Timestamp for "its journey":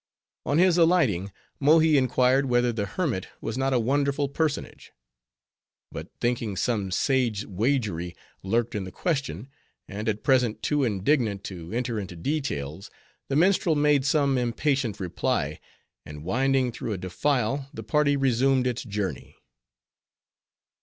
18.65-19.37